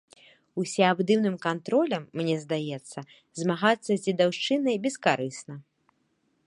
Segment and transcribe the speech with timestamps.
[0.61, 2.99] Усёабдымным кантролем, мне здаецца,
[3.41, 5.55] змагацца з дзедаўшчынай бескарысна.